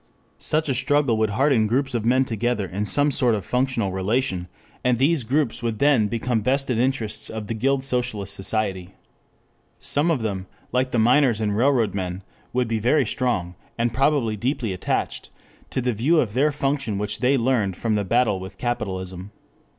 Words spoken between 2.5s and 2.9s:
in